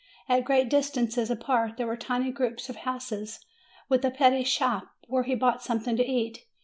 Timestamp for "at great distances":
0.27-1.29